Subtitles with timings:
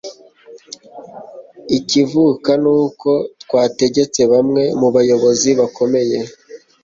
[1.77, 3.09] ikivuka ni uko
[3.45, 6.17] rwategetse bamwe mubayobozi bakomeye